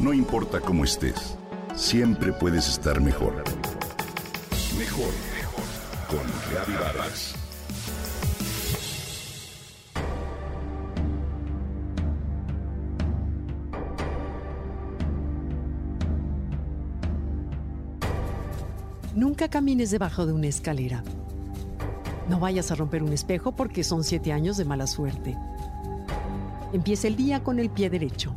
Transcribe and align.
No 0.00 0.14
importa 0.14 0.60
cómo 0.60 0.84
estés, 0.84 1.36
siempre 1.76 2.32
puedes 2.32 2.66
estar 2.68 3.02
mejor. 3.02 3.44
Mejor, 4.78 5.12
mejor. 5.36 5.64
Con 6.08 6.26
Reavivadas. 6.50 7.34
Nunca 19.14 19.50
camines 19.50 19.90
debajo 19.90 20.24
de 20.24 20.32
una 20.32 20.46
escalera. 20.46 21.04
No 22.26 22.40
vayas 22.40 22.70
a 22.70 22.74
romper 22.74 23.02
un 23.02 23.12
espejo 23.12 23.52
porque 23.52 23.84
son 23.84 24.02
siete 24.02 24.32
años 24.32 24.56
de 24.56 24.64
mala 24.64 24.86
suerte. 24.86 25.36
Empieza 26.72 27.06
el 27.06 27.16
día 27.16 27.44
con 27.44 27.58
el 27.58 27.68
pie 27.68 27.90
derecho. 27.90 28.34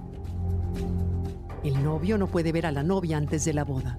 El 1.64 1.82
novio 1.82 2.18
no 2.18 2.28
puede 2.28 2.52
ver 2.52 2.66
a 2.66 2.72
la 2.74 2.84
novia 2.84 3.16
antes 3.16 3.46
de 3.46 3.54
la 3.54 3.64
boda. 3.64 3.98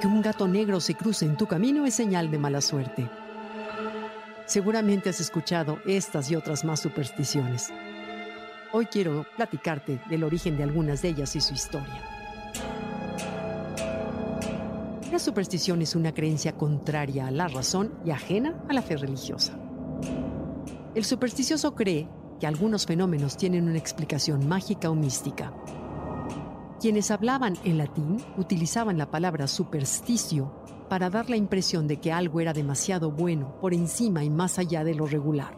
Que 0.00 0.06
un 0.08 0.20
gato 0.20 0.48
negro 0.48 0.80
se 0.80 0.94
cruce 0.94 1.26
en 1.26 1.36
tu 1.36 1.46
camino 1.46 1.86
es 1.86 1.94
señal 1.94 2.28
de 2.28 2.38
mala 2.38 2.60
suerte. 2.60 3.08
Seguramente 4.46 5.10
has 5.10 5.20
escuchado 5.20 5.78
estas 5.86 6.28
y 6.28 6.34
otras 6.34 6.64
más 6.64 6.80
supersticiones. 6.80 7.72
Hoy 8.72 8.86
quiero 8.86 9.24
platicarte 9.36 10.00
del 10.08 10.24
origen 10.24 10.56
de 10.56 10.64
algunas 10.64 11.02
de 11.02 11.10
ellas 11.10 11.36
y 11.36 11.40
su 11.40 11.54
historia. 11.54 12.02
La 15.12 15.20
superstición 15.20 15.82
es 15.82 15.94
una 15.94 16.12
creencia 16.12 16.56
contraria 16.56 17.28
a 17.28 17.30
la 17.30 17.46
razón 17.46 17.92
y 18.04 18.10
ajena 18.10 18.60
a 18.68 18.72
la 18.72 18.82
fe 18.82 18.96
religiosa. 18.96 19.56
El 20.96 21.04
supersticioso 21.04 21.76
cree 21.76 22.08
que 22.40 22.46
algunos 22.46 22.86
fenómenos 22.86 23.36
tienen 23.36 23.68
una 23.68 23.78
explicación 23.78 24.48
mágica 24.48 24.90
o 24.90 24.94
mística. 24.94 25.52
Quienes 26.80 27.10
hablaban 27.10 27.58
en 27.62 27.76
latín 27.76 28.16
utilizaban 28.38 28.96
la 28.96 29.10
palabra 29.10 29.46
supersticio 29.46 30.50
para 30.88 31.10
dar 31.10 31.28
la 31.28 31.36
impresión 31.36 31.86
de 31.86 31.98
que 31.98 32.10
algo 32.10 32.40
era 32.40 32.52
demasiado 32.52 33.10
bueno, 33.10 33.54
por 33.60 33.74
encima 33.74 34.24
y 34.24 34.30
más 34.30 34.58
allá 34.58 34.82
de 34.82 34.94
lo 34.94 35.06
regular. 35.06 35.54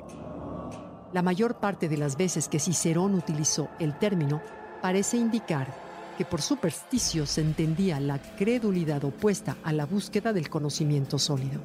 La 1.12 1.22
mayor 1.22 1.60
parte 1.60 1.88
de 1.88 1.96
las 1.96 2.16
veces 2.16 2.48
que 2.48 2.58
Cicerón 2.58 3.14
utilizó 3.14 3.68
el 3.78 3.98
término 3.98 4.42
parece 4.82 5.16
indicar 5.16 5.72
que 6.18 6.24
por 6.24 6.42
supersticio 6.42 7.24
se 7.26 7.40
entendía 7.40 8.00
la 8.00 8.18
credulidad 8.18 9.04
opuesta 9.04 9.56
a 9.62 9.72
la 9.72 9.86
búsqueda 9.86 10.32
del 10.32 10.50
conocimiento 10.50 11.18
sólido. 11.18 11.60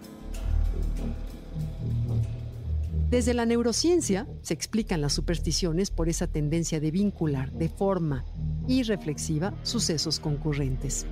Desde 3.09 3.33
la 3.33 3.45
neurociencia 3.45 4.27
se 4.41 4.53
explican 4.53 4.99
las 4.99 5.13
supersticiones 5.13 5.91
por 5.91 6.09
esa 6.09 6.27
tendencia 6.27 6.81
de 6.81 6.91
vincular 6.91 7.53
de 7.53 7.69
forma 7.69 8.25
irreflexiva 8.67 9.53
sucesos 9.63 10.19
concurrentes. 10.19 11.05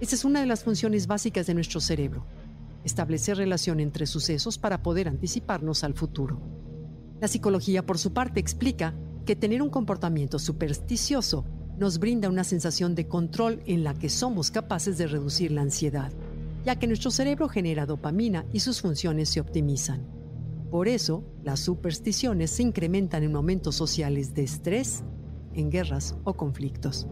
Esa 0.00 0.14
es 0.14 0.24
una 0.24 0.38
de 0.38 0.46
las 0.46 0.62
funciones 0.62 1.08
básicas 1.08 1.48
de 1.48 1.54
nuestro 1.54 1.80
cerebro, 1.80 2.24
establecer 2.84 3.36
relación 3.36 3.80
entre 3.80 4.06
sucesos 4.06 4.58
para 4.58 4.84
poder 4.84 5.08
anticiparnos 5.08 5.82
al 5.82 5.94
futuro. 5.94 6.40
La 7.20 7.26
psicología, 7.26 7.84
por 7.84 7.98
su 7.98 8.12
parte, 8.12 8.38
explica 8.38 8.94
que 9.26 9.34
tener 9.34 9.60
un 9.60 9.70
comportamiento 9.70 10.38
supersticioso 10.38 11.44
nos 11.78 11.98
brinda 11.98 12.28
una 12.28 12.44
sensación 12.44 12.94
de 12.94 13.08
control 13.08 13.60
en 13.66 13.82
la 13.82 13.94
que 13.94 14.08
somos 14.08 14.52
capaces 14.52 14.98
de 14.98 15.08
reducir 15.08 15.50
la 15.50 15.62
ansiedad, 15.62 16.12
ya 16.64 16.76
que 16.78 16.86
nuestro 16.86 17.10
cerebro 17.10 17.48
genera 17.48 17.86
dopamina 17.86 18.46
y 18.52 18.60
sus 18.60 18.80
funciones 18.80 19.30
se 19.30 19.40
optimizan. 19.40 20.21
Por 20.72 20.88
eso, 20.88 21.22
las 21.44 21.60
supersticiones 21.60 22.50
se 22.50 22.62
incrementan 22.62 23.22
en 23.22 23.30
momentos 23.30 23.74
sociales 23.74 24.32
de 24.32 24.44
estrés, 24.44 25.04
en 25.52 25.68
guerras 25.68 26.16
o 26.24 26.32
conflictos. 26.32 27.06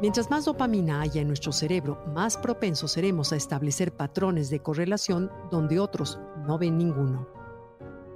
Mientras 0.00 0.28
más 0.28 0.44
dopamina 0.44 1.00
haya 1.00 1.20
en 1.20 1.28
nuestro 1.28 1.52
cerebro, 1.52 2.02
más 2.12 2.36
propensos 2.36 2.90
seremos 2.90 3.32
a 3.32 3.36
establecer 3.36 3.92
patrones 3.96 4.50
de 4.50 4.58
correlación 4.58 5.30
donde 5.52 5.78
otros 5.78 6.18
no 6.48 6.58
ven 6.58 6.78
ninguno. 6.78 7.28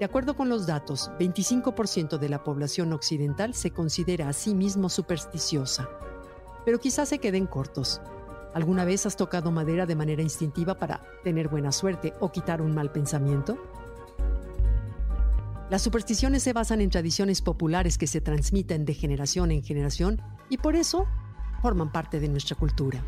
De 0.01 0.05
acuerdo 0.05 0.35
con 0.35 0.49
los 0.49 0.67
datos, 0.67 1.13
25% 1.21 2.19
de 2.19 2.29
la 2.29 2.43
población 2.43 2.93
occidental 2.93 3.55
se 3.55 3.71
considera 3.71 4.29
a 4.29 4.33
sí 4.33 4.57
mismo 4.57 4.89
supersticiosa. 4.89 5.89
Pero 6.65 6.81
quizás 6.81 7.11
se 7.11 7.21
queden 7.21 7.47
cortos. 7.47 8.01
¿Alguna 8.57 8.87
vez 8.87 9.05
has 9.05 9.19
tocado 9.19 9.51
madera 9.51 9.85
de 9.85 9.95
manera 9.95 10.23
instintiva 10.23 10.79
para 10.79 11.03
tener 11.23 11.49
buena 11.49 11.73
suerte 11.73 12.15
o 12.21 12.33
quitar 12.33 12.63
un 12.63 12.75
mal 12.75 12.91
pensamiento? 12.91 13.59
Las 15.69 15.83
supersticiones 15.83 16.43
se 16.43 16.55
basan 16.55 16.81
en 16.81 16.89
tradiciones 16.89 17.43
populares 17.43 17.99
que 17.99 18.07
se 18.07 18.23
transmiten 18.23 18.87
de 18.87 18.95
generación 18.95 19.51
en 19.51 19.63
generación 19.63 20.23
y 20.49 20.57
por 20.57 20.75
eso 20.75 21.07
forman 21.61 21.93
parte 21.93 22.19
de 22.19 22.29
nuestra 22.29 22.57
cultura. 22.57 23.05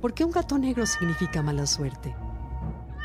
¿Por 0.00 0.14
qué 0.14 0.24
un 0.24 0.30
gato 0.30 0.58
negro 0.58 0.86
significa 0.86 1.42
mala 1.42 1.66
suerte? 1.66 2.14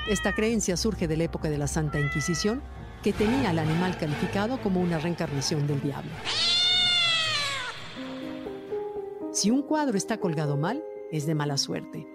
Esta 0.07 0.35
creencia 0.35 0.77
surge 0.77 1.07
de 1.07 1.17
la 1.17 1.23
época 1.23 1.49
de 1.49 1.57
la 1.57 1.65
Santa 1.65 1.99
Inquisición, 1.99 2.61
que 3.07 3.13
tenía 3.13 3.51
al 3.51 3.59
animal 3.59 3.97
calificado 3.97 4.61
como 4.61 4.81
una 4.81 4.99
reencarnación 4.99 5.65
del 5.65 5.79
diablo. 5.79 6.11
Si 9.31 9.49
un 9.49 9.61
cuadro 9.61 9.95
está 9.97 10.19
colgado 10.19 10.57
mal, 10.57 10.83
es 11.09 11.25
de 11.25 11.33
mala 11.33 11.57
suerte. 11.57 12.05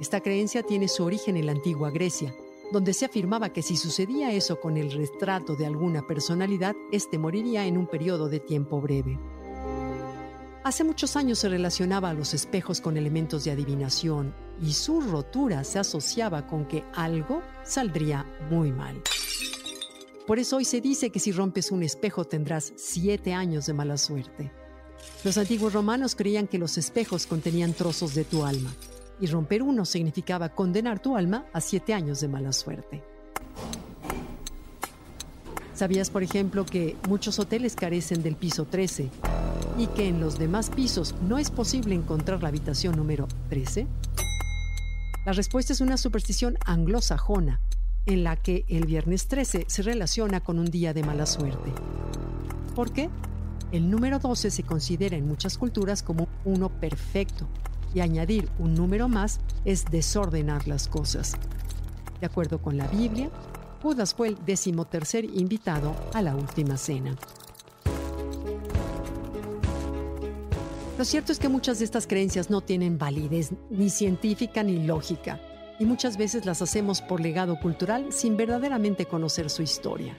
Esta 0.00 0.22
creencia 0.22 0.62
tiene 0.62 0.88
su 0.88 1.04
origen 1.04 1.36
en 1.36 1.44
la 1.44 1.52
antigua 1.52 1.90
Grecia, 1.90 2.34
donde 2.72 2.94
se 2.94 3.04
afirmaba 3.04 3.52
que 3.52 3.60
si 3.60 3.76
sucedía 3.76 4.32
eso 4.32 4.58
con 4.58 4.78
el 4.78 4.90
retrato 4.90 5.54
de 5.54 5.66
alguna 5.66 6.06
personalidad, 6.06 6.74
éste 6.92 7.18
moriría 7.18 7.66
en 7.66 7.76
un 7.76 7.86
periodo 7.86 8.30
de 8.30 8.40
tiempo 8.40 8.80
breve. 8.80 9.18
Hace 10.64 10.82
muchos 10.82 11.14
años 11.14 11.40
se 11.40 11.50
relacionaba 11.50 12.08
a 12.08 12.14
los 12.14 12.32
espejos 12.32 12.80
con 12.80 12.96
elementos 12.96 13.44
de 13.44 13.50
adivinación 13.50 14.34
y 14.62 14.72
su 14.72 15.02
rotura 15.02 15.62
se 15.62 15.78
asociaba 15.78 16.46
con 16.46 16.64
que 16.64 16.84
algo 16.94 17.42
saldría 17.64 18.24
muy 18.48 18.72
mal. 18.72 19.02
Por 20.30 20.38
eso 20.38 20.58
hoy 20.58 20.64
se 20.64 20.80
dice 20.80 21.10
que 21.10 21.18
si 21.18 21.32
rompes 21.32 21.72
un 21.72 21.82
espejo 21.82 22.24
tendrás 22.24 22.72
siete 22.76 23.34
años 23.34 23.66
de 23.66 23.72
mala 23.72 23.98
suerte. 23.98 24.52
Los 25.24 25.36
antiguos 25.36 25.72
romanos 25.72 26.14
creían 26.14 26.46
que 26.46 26.56
los 26.56 26.78
espejos 26.78 27.26
contenían 27.26 27.72
trozos 27.72 28.14
de 28.14 28.22
tu 28.22 28.44
alma 28.44 28.72
y 29.20 29.26
romper 29.26 29.60
uno 29.60 29.84
significaba 29.84 30.50
condenar 30.50 31.02
tu 31.02 31.16
alma 31.16 31.46
a 31.52 31.60
siete 31.60 31.94
años 31.94 32.20
de 32.20 32.28
mala 32.28 32.52
suerte. 32.52 33.02
¿Sabías, 35.74 36.10
por 36.10 36.22
ejemplo, 36.22 36.64
que 36.64 36.96
muchos 37.08 37.40
hoteles 37.40 37.74
carecen 37.74 38.22
del 38.22 38.36
piso 38.36 38.66
13 38.66 39.10
y 39.78 39.88
que 39.88 40.06
en 40.06 40.20
los 40.20 40.38
demás 40.38 40.70
pisos 40.70 41.12
no 41.26 41.38
es 41.38 41.50
posible 41.50 41.96
encontrar 41.96 42.40
la 42.40 42.50
habitación 42.50 42.94
número 42.94 43.26
13? 43.48 43.88
La 45.26 45.32
respuesta 45.32 45.72
es 45.72 45.80
una 45.80 45.96
superstición 45.96 46.56
anglosajona, 46.66 47.60
en 48.06 48.24
la 48.24 48.36
que 48.36 48.64
el 48.68 48.86
viernes 48.86 49.28
13 49.28 49.66
se 49.68 49.82
relaciona 49.82 50.40
con 50.40 50.58
un 50.58 50.66
día 50.66 50.94
de 50.94 51.02
mala 51.02 51.26
suerte. 51.26 51.72
¿Por 52.74 52.92
qué? 52.92 53.10
El 53.72 53.90
número 53.90 54.18
12 54.18 54.50
se 54.50 54.62
considera 54.62 55.16
en 55.16 55.28
muchas 55.28 55.56
culturas 55.56 56.02
como 56.02 56.28
uno 56.44 56.68
perfecto 56.68 57.46
y 57.94 58.00
añadir 58.00 58.48
un 58.58 58.74
número 58.74 59.08
más 59.08 59.40
es 59.64 59.84
desordenar 59.84 60.66
las 60.66 60.88
cosas. 60.88 61.34
De 62.20 62.26
acuerdo 62.26 62.60
con 62.60 62.76
la 62.76 62.86
Biblia, 62.88 63.30
Judas 63.82 64.14
fue 64.14 64.28
el 64.28 64.38
decimotercer 64.44 65.24
invitado 65.24 65.94
a 66.12 66.22
la 66.22 66.34
última 66.34 66.76
cena. 66.76 67.16
Lo 70.98 71.04
cierto 71.06 71.32
es 71.32 71.38
que 71.38 71.48
muchas 71.48 71.78
de 71.78 71.86
estas 71.86 72.06
creencias 72.06 72.50
no 72.50 72.60
tienen 72.60 72.98
validez 72.98 73.52
ni 73.70 73.88
científica 73.88 74.62
ni 74.62 74.84
lógica, 74.84 75.40
y 75.80 75.86
muchas 75.86 76.18
veces 76.18 76.44
las 76.44 76.60
hacemos 76.60 77.00
por 77.00 77.20
legado 77.20 77.58
cultural 77.58 78.12
sin 78.12 78.36
verdaderamente 78.36 79.06
conocer 79.06 79.48
su 79.48 79.62
historia. 79.62 80.14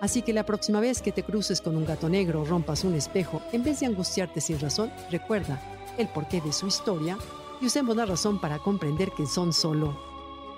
Así 0.00 0.22
que 0.22 0.32
la 0.32 0.46
próxima 0.46 0.80
vez 0.80 1.02
que 1.02 1.12
te 1.12 1.22
cruces 1.22 1.60
con 1.60 1.76
un 1.76 1.84
gato 1.84 2.08
negro 2.08 2.40
o 2.40 2.44
rompas 2.46 2.82
un 2.82 2.94
espejo, 2.94 3.42
en 3.52 3.62
vez 3.62 3.80
de 3.80 3.86
angustiarte 3.86 4.40
sin 4.40 4.58
razón, 4.58 4.90
recuerda 5.10 5.60
el 5.98 6.08
porqué 6.08 6.40
de 6.40 6.52
su 6.52 6.66
historia 6.66 7.18
y 7.60 7.66
usemos 7.66 7.94
la 7.94 8.06
razón 8.06 8.40
para 8.40 8.58
comprender 8.58 9.10
que 9.14 9.26
son 9.26 9.52
solo 9.52 10.00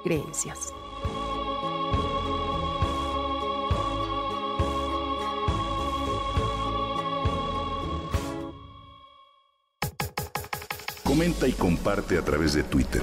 creencias. 0.05 0.73
Comenta 11.03 11.49
y 11.49 11.53
comparte 11.53 12.17
a 12.17 12.23
través 12.25 12.55
de 12.55 12.63
Twitter. 12.63 13.03